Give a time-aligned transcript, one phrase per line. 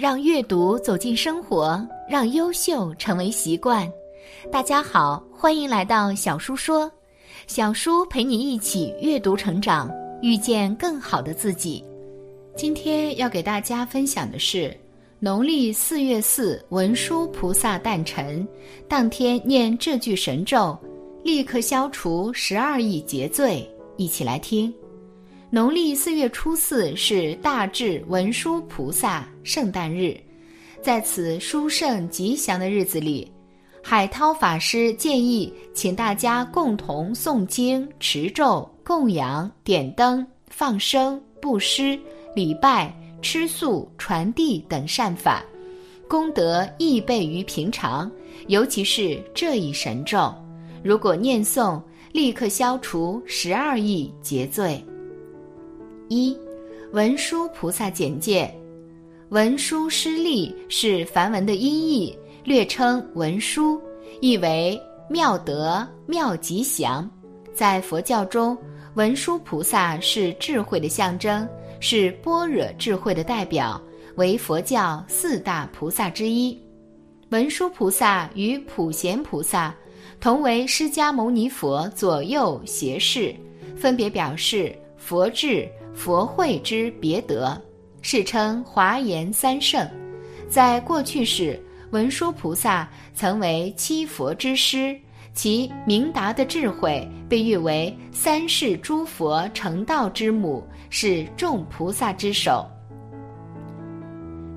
[0.00, 3.86] 让阅读走进生活，让优秀成为习惯。
[4.50, 6.90] 大家好，欢迎来到小叔说，
[7.46, 9.90] 小叔陪你一起阅读成长，
[10.22, 11.84] 遇见更好的自己。
[12.56, 14.74] 今天要给大家分享的是
[15.18, 18.48] 农历四月四文殊菩萨诞辰，
[18.88, 20.74] 当天念这句神咒，
[21.22, 23.70] 立刻消除十二亿劫罪。
[23.98, 24.72] 一起来听。
[25.52, 30.16] 农历四月初四是大智文殊菩萨圣诞日，
[30.80, 33.28] 在此殊胜吉祥的日子里，
[33.82, 41.98] 海涛法师建议，请大家共同诵经、持咒、供养、点灯、放生、布施、
[42.32, 45.44] 礼拜、吃素、传递等善法，
[46.08, 48.08] 功德亦倍于平常。
[48.46, 50.32] 尤其是这一神咒，
[50.80, 54.80] 如果念诵，立刻消除十二亿劫罪。
[56.12, 56.36] 一，
[56.90, 58.52] 文殊菩萨简介：
[59.28, 63.80] 文殊师利是梵文的音译，略称文殊，
[64.20, 64.76] 意为
[65.08, 67.08] 妙德、妙吉祥。
[67.54, 68.58] 在佛教中，
[68.94, 73.80] 文殊菩萨是智慧的象征，是般若智慧的代表，
[74.16, 76.60] 为佛教四大菩萨之一。
[77.28, 79.72] 文殊菩萨与普贤菩萨
[80.18, 83.32] 同为释迦牟尼佛左右胁侍，
[83.76, 85.68] 分别表示佛智。
[85.94, 87.60] 佛慧之别德，
[88.00, 89.88] 世称华严三圣。
[90.48, 91.60] 在过去世，
[91.90, 94.96] 文殊菩萨曾为七佛之师，
[95.34, 102.66] 其明达的智慧被誉为三世诸佛成道之母，是众菩萨之首。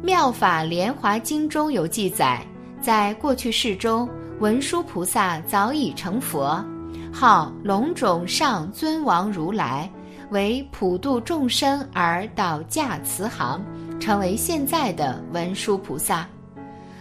[0.06, 2.45] 《妙法莲华经》中有记载，
[2.81, 6.64] 在过去世中，文殊菩萨早已成佛，
[7.11, 9.89] 号龙种上尊王如来。
[10.34, 13.64] 为普度众生而导驾慈航，
[13.99, 16.27] 成为现在的文殊菩萨。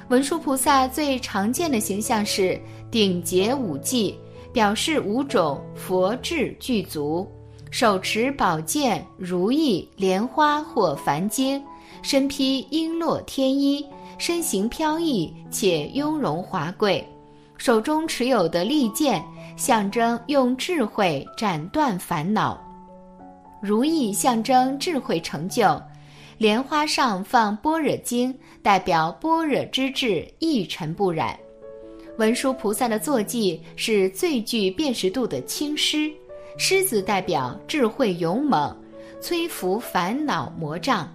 [0.08, 2.60] 文殊菩萨最常见的形象是
[2.90, 4.14] 顶结五髻，
[4.52, 7.26] 表示五种佛智具足；
[7.70, 11.60] 手持宝剑、如意、莲花或梵经，
[12.02, 13.84] 身披璎珞天衣，
[14.18, 17.02] 身形飘逸且雍容华贵。
[17.56, 19.24] 手中持有的利剑，
[19.56, 22.60] 象征用智慧斩断烦恼。
[23.62, 25.80] 如意象征智慧成就，
[26.36, 31.38] 莲花上放般若经，代表般若之智一尘不染。
[32.18, 36.10] 文殊菩萨的坐骑是最具辨识度的青狮，
[36.58, 38.76] 狮子代表智慧勇猛，
[39.20, 41.08] 摧伏烦恼魔障。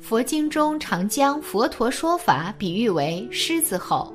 [0.00, 4.14] 佛经中常将佛陀说法比喻为狮子吼。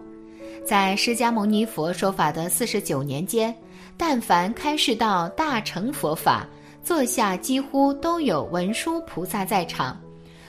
[0.65, 3.53] 在释迦牟尼佛说法的四十九年间，
[3.97, 6.47] 但凡开示到大乘佛法。
[6.85, 9.99] 坐下几乎都有文殊菩萨在场，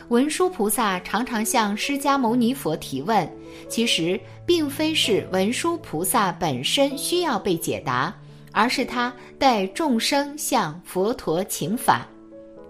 [0.09, 3.27] 文殊菩萨常常向释迦牟尼佛提问，
[3.71, 8.15] 其实并非是文殊菩萨本身需要被解答，
[8.53, 12.07] 而是他带众生向佛陀请法。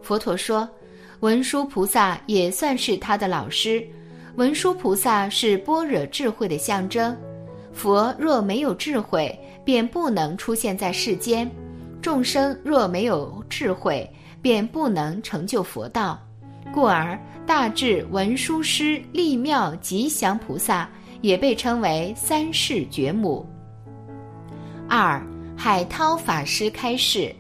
[0.01, 0.69] 佛陀说，
[1.19, 3.85] 文殊菩萨也算是他的老师。
[4.37, 7.17] 文殊菩萨是般若智慧的象征，
[7.73, 11.51] 佛若没有智慧，便不能出现在世间。
[12.07, 14.09] 众生若没有智慧，
[14.41, 16.17] 便不能成就佛道，
[16.73, 20.89] 故而大智文殊师利妙吉祥菩萨
[21.21, 23.45] 也被称为三世觉母。
[24.89, 25.21] 二
[25.57, 27.35] 海涛法师开示，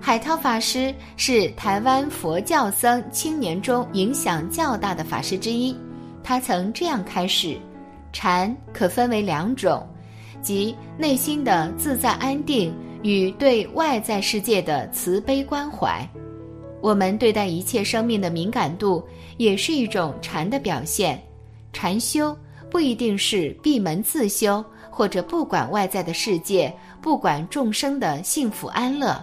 [0.00, 5.72] 海涛法师是台湾佛教僧青年中影响较大的法师之一，
[6.20, 7.56] 他曾这样开示：
[8.12, 9.86] 禅可分为两种，
[10.42, 12.74] 即内心的自在安定。
[13.02, 16.06] 与对外在世界的慈悲关怀，
[16.80, 19.02] 我们对待一切生命的敏感度，
[19.36, 21.20] 也是一种禅的表现。
[21.72, 22.36] 禅修
[22.70, 29.22] 不一定是闭门自修，或者不管外在的世界，不管众生的幸福安乐。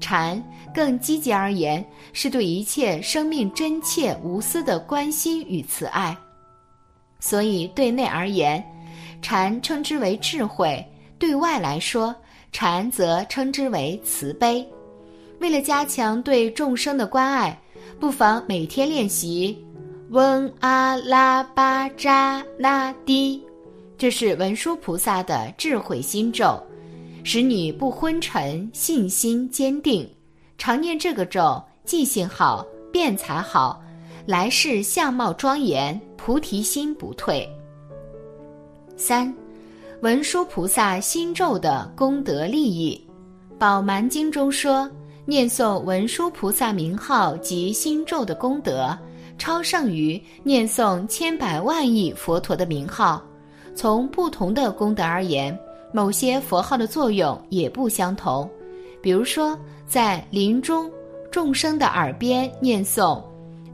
[0.00, 0.42] 禅
[0.74, 6.16] 更积极而言，是对一切生命真切无私的关心与慈爱。
[7.20, 8.64] 所以，对内而言，
[9.20, 10.84] 禅称之为智慧；
[11.20, 12.12] 对外来说，
[12.52, 14.64] 禅则称之为慈悲。
[15.40, 17.60] 为了加强对众生的关爱，
[17.98, 19.58] 不妨每天练习
[20.10, 23.42] 嗡阿拉巴扎那滴，
[23.98, 26.62] 这是文殊菩萨的智慧心咒，
[27.24, 30.08] 使你不昏沉，信心坚定。
[30.58, 33.82] 常念这个咒，记性好，辩才好，
[34.26, 37.48] 来世相貌庄严，菩提心不退。
[38.96, 39.34] 三。
[40.02, 43.00] 文殊菩萨心咒的功德利益，
[43.56, 44.90] 《宝蛮经》中说，
[45.24, 48.98] 念诵文殊菩萨名号及心咒的功德，
[49.38, 53.22] 超胜于念诵千百万亿佛陀的名号。
[53.76, 55.56] 从不同的功德而言，
[55.92, 58.50] 某些佛号的作用也不相同。
[59.00, 59.56] 比如说，
[59.86, 60.90] 在临终
[61.30, 63.22] 众生的耳边念诵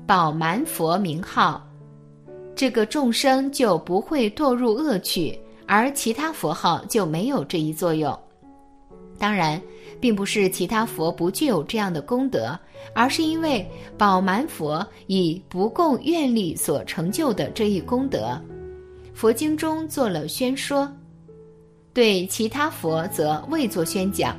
[0.07, 1.67] 宝满佛名号，
[2.55, 8.19] 这个众生就不会堕入恶趣，而其他佛号就没有这一作用。
[9.19, 9.61] 当然。
[10.01, 12.57] 并不是其他佛不具有这样的功德，
[12.95, 18.41] 而是因为宝满佛以不共愿力所成就的这一功德，
[19.13, 20.89] 佛经中做了宣说，
[21.93, 24.37] 对其他佛则未作宣讲。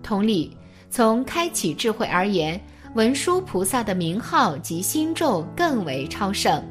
[0.00, 0.56] 同理，
[0.90, 2.60] 从开启智慧而言，
[2.94, 6.62] 文殊菩萨的名号及心咒更为超胜。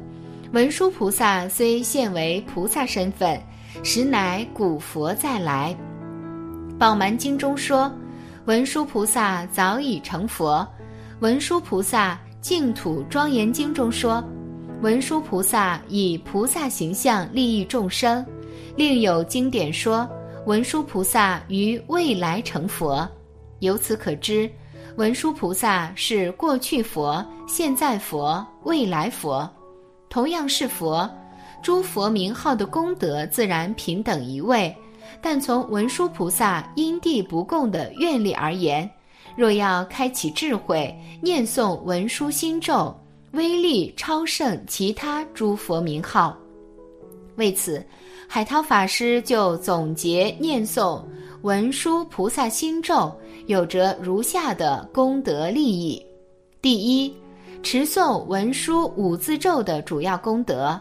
[0.52, 3.38] 文殊菩萨虽现为菩萨身份，
[3.82, 5.76] 实乃古佛再来。
[6.78, 7.90] 《宝鬘经》中说，
[8.44, 10.66] 文殊菩萨早已成佛。
[11.20, 14.22] 文殊菩萨净土庄严经中说，
[14.80, 18.24] 文殊菩萨以菩萨形象利益众生。
[18.76, 20.08] 另有经典说，
[20.46, 23.08] 文殊菩萨于未来成佛。
[23.60, 24.50] 由此可知，
[24.96, 29.48] 文殊菩萨是过去佛、现在佛、未来佛，
[30.08, 31.08] 同样是佛。
[31.62, 34.74] 诸佛名号的功德自然平等一位。
[35.20, 38.90] 但从文殊菩萨因地不共的愿力而言，
[39.36, 42.92] 若要开启智慧，念诵文殊心咒，
[43.32, 46.36] 威力超胜其他诸佛名号。
[47.36, 47.84] 为此，
[48.26, 51.02] 海涛法师就总结念诵
[51.42, 53.12] 文殊菩萨心咒
[53.46, 56.04] 有着如下的功德利益：
[56.60, 57.14] 第一，
[57.62, 60.78] 持诵文殊五字咒的主要功德，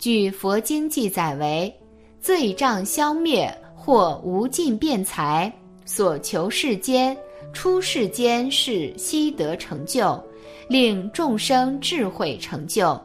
[0.00, 1.72] 据佛经记载为
[2.20, 3.48] 罪障消灭。
[3.82, 5.50] 或无尽辩才，
[5.86, 7.16] 所求世间
[7.54, 10.22] 出世间是悉得成就，
[10.68, 13.00] 令众生智慧成就。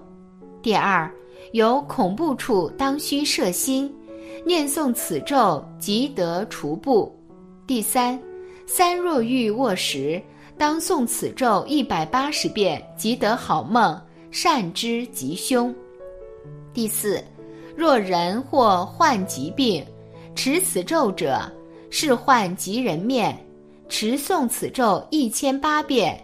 [0.61, 1.09] 第二，
[1.53, 3.89] 有恐怖处当须摄心，
[4.45, 7.17] 念诵此咒即得除怖。
[7.65, 8.21] 第三，
[8.67, 10.21] 三若欲卧时，
[10.57, 13.97] 当诵此咒一百八十遍，即得好梦，
[14.29, 15.73] 善知吉凶。
[16.75, 17.23] 第四，
[17.75, 19.83] 若人或患疾病。
[20.35, 21.49] 持此咒者，
[21.89, 23.33] 是患即人面；
[23.87, 26.21] 持诵此咒一千八遍，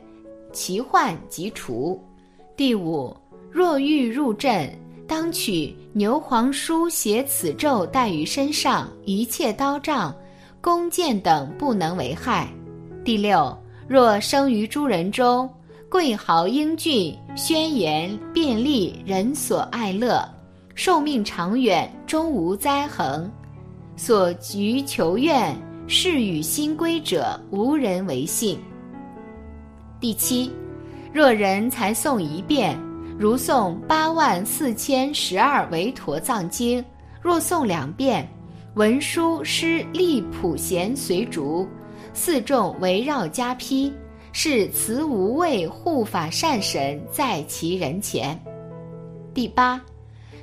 [0.51, 1.97] 其患即除。
[2.57, 3.15] 第五，
[3.49, 4.69] 若欲入阵，
[5.07, 10.13] 当取牛黄书写此咒带于身上，一切刀杖、
[10.59, 12.49] 弓箭等不能为害。
[13.05, 13.57] 第六，
[13.87, 15.49] 若生于诸人中，
[15.89, 20.21] 贵豪英俊，宣言便利，人所爱乐，
[20.73, 23.29] 寿命长远，终无灾横。
[23.95, 25.55] 所局求愿，
[25.87, 28.57] 事与心归者，无人为信。
[29.99, 30.51] 第七，
[31.13, 32.75] 若人才诵一遍，
[33.19, 36.83] 如诵八万四千十二维陀藏经；
[37.21, 38.27] 若诵两遍，
[38.75, 41.67] 文殊师利普贤随逐，
[42.13, 43.93] 四众围绕加披，
[44.31, 48.39] 是慈无畏护法善神在其人前。
[49.33, 49.79] 第八，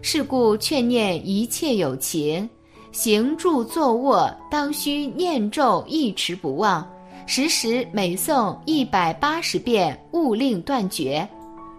[0.02, 2.48] 是故劝念一切有情。
[2.90, 6.84] 行住坐卧，当须念咒一持不忘，
[7.26, 11.28] 时时每诵一百八十遍，勿令断绝。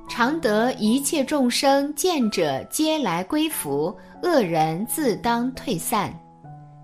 [0.08, 6.12] 常得一切众生见者皆来归服，恶人自当退散。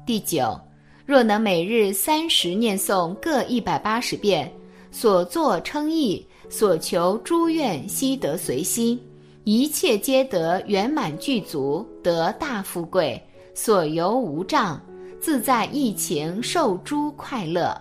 [0.06, 0.60] 第九，
[1.06, 4.52] 若能每日三十念诵各一百八十遍，
[4.92, 9.00] 所作称意，所求诸愿悉得随心，
[9.46, 13.22] 一切皆得圆满具足，得大富贵。
[13.54, 14.82] 所由无障，
[15.22, 17.80] 自在疫情受诸快乐。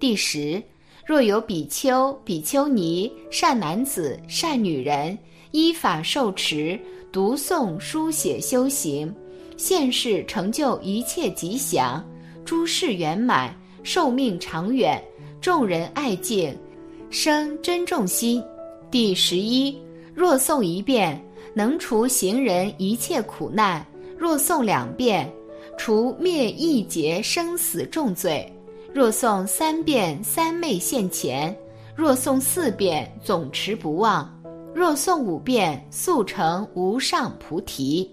[0.00, 0.60] 第十，
[1.06, 5.16] 若有比丘、比丘尼、善男子、善女人，
[5.50, 6.80] 依法受持、
[7.12, 9.14] 读诵、书写、修行，
[9.58, 12.02] 现世成就一切吉祥，
[12.46, 14.98] 诸事圆满，寿命长远，
[15.38, 16.58] 众人爱敬，
[17.10, 18.42] 生珍重心。
[18.90, 19.76] 第十一，
[20.14, 21.20] 若诵一遍，
[21.52, 23.84] 能除行人一切苦难。
[24.16, 25.30] 若诵两遍，
[25.76, 28.46] 除灭一劫生死重罪；
[28.92, 31.52] 若诵三遍，三昧现前；
[31.96, 34.24] 若诵四遍，总持不忘；
[34.72, 38.08] 若诵五遍，速成无上菩提。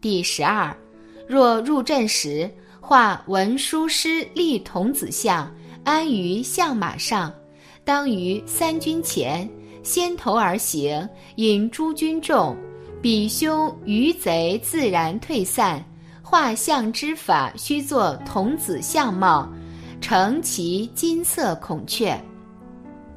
[0.00, 0.74] 第十二，
[1.28, 7.32] 若入阵时，画文殊师立童子像，安于象马上，
[7.84, 9.48] 当于三军前，
[9.84, 12.56] 先头而行，引诸军众。
[13.02, 15.84] 比凶余贼自然退散，
[16.22, 19.46] 画像之法须作童子相貌，
[20.00, 22.18] 乘其金色孔雀。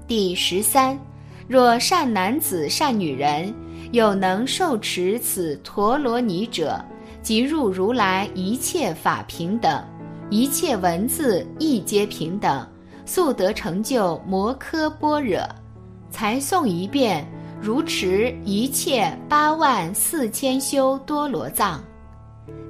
[0.06, 1.00] 第十三，
[1.48, 3.56] 若善男子、善女人，
[3.94, 6.84] 有能受持此陀罗尼者，
[7.22, 9.82] 即入如来一切法平等，
[10.30, 12.68] 一切文字亦皆平等，
[13.06, 15.40] 速得成就摩诃般若。
[16.18, 17.24] 才诵一遍，
[17.62, 21.80] 如持一切八万四千修多罗藏。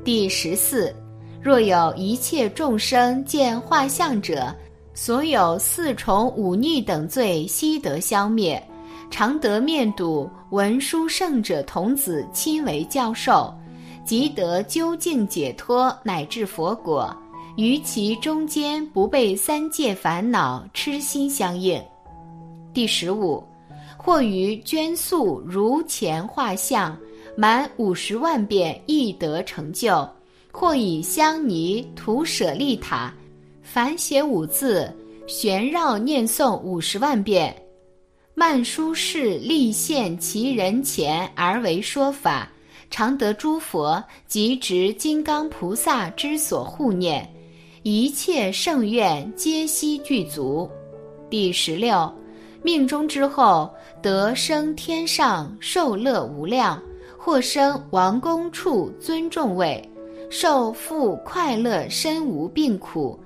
[0.04, 0.94] 第十四，
[1.42, 4.54] 若有一切众生见画像者。
[4.94, 8.62] 所有四重五逆等罪悉得消灭，
[9.10, 13.56] 常得面睹文殊圣者童子亲为教授，
[14.04, 17.16] 即得究竟解脱乃至佛果，
[17.56, 21.82] 于其中间不被三界烦恼痴心相应。
[22.78, 23.44] 第十五，
[23.98, 26.96] 或于捐塑如前画像，
[27.36, 30.08] 满五十万遍亦得成就；
[30.52, 33.12] 或以香泥涂舍利塔。
[33.64, 37.52] 凡写五字，旋绕念诵五十万遍，
[38.36, 42.48] 曼殊士立现其人前而为说法，
[42.92, 47.28] 常得诸佛及执金刚菩萨之所护念，
[47.82, 50.70] 一切圣愿皆悉具足。
[51.28, 52.14] 第十六，
[52.64, 53.70] 命中之后
[54.02, 56.82] 得生天上受乐无量，
[57.18, 59.82] 或生王公处尊重位，
[60.30, 63.20] 受富快乐身无病苦。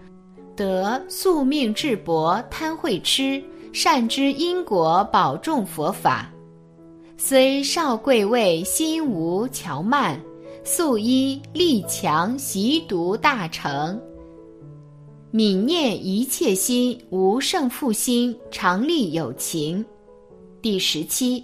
[0.55, 3.41] 得宿命智薄贪会痴
[3.73, 6.29] 善知因果保重佛法，
[7.17, 10.19] 虽少贵位心无乔慢，
[10.63, 14.00] 素衣力强习读大成。
[15.33, 19.83] 泯念一切心无胜负心常立有情。
[20.61, 21.41] 第十七，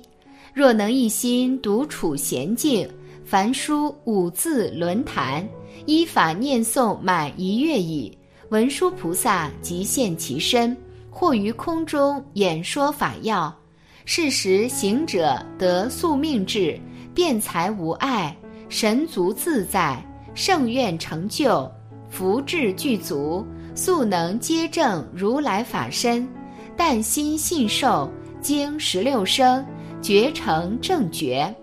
[0.54, 2.86] 若能一心独处闲静，
[3.24, 5.48] 凡书五字轮坛，
[5.86, 8.16] 依法念诵满一月矣。
[8.50, 10.76] 文殊菩萨即现其身，
[11.10, 13.56] 或于空中演说法要。
[14.04, 16.78] 是时行者得宿命智，
[17.16, 18.36] 辩才无碍，
[18.68, 21.72] 神足自在，圣愿成就，
[22.10, 23.46] 福智具足，
[23.78, 26.28] 速能接正如来法身。
[26.76, 29.66] 但心信受，经十六生，
[30.02, 31.56] 觉成正觉。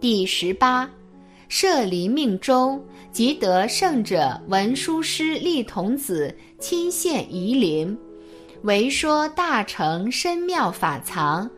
[0.00, 0.90] 第十八，
[1.48, 2.78] 舍离命中。
[3.12, 7.96] 即得圣者文殊师利童子亲现夷陵，
[8.60, 11.48] 为说大乘深妙法藏，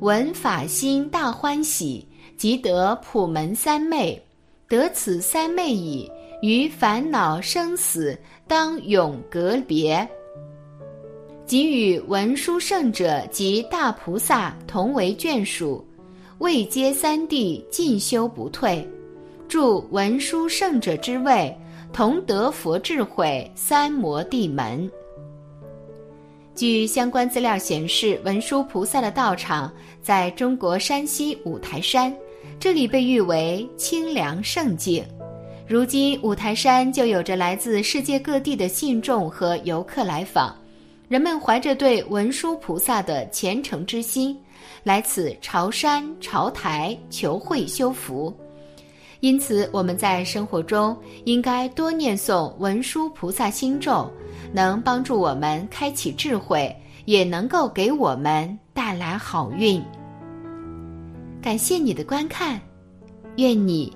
[0.00, 4.22] 闻法心大欢喜，即得普门三昧，
[4.68, 6.06] 得此三昧已，
[6.42, 10.06] 于烦恼生死当永隔别，
[11.46, 15.84] 即与文殊圣者及大菩萨同为眷属，
[16.38, 18.86] 未接三地进修不退。
[19.48, 21.56] 助文殊圣者之位，
[21.92, 24.90] 同得佛智慧三摩地门。
[26.54, 32.14] 据相关资料显示，文殊菩萨的道场在中国山西五台山，
[32.58, 35.04] 这里被誉为清凉圣境。
[35.68, 40.54] 如今五台山就有着来自世界各地的信众和游客来访，
[41.08, 44.38] 人们怀着对文殊菩萨的虔诚之心，
[44.84, 48.32] 来此朝山朝台求慧修福。
[49.18, 54.08] 因此，我们在生活中应该多念诵文殊菩萨心咒，
[54.52, 56.72] 能帮助我们开启智慧，
[57.06, 59.82] 也能够给我们带来好运。
[61.42, 62.60] 感谢你的观看，
[63.36, 63.95] 愿你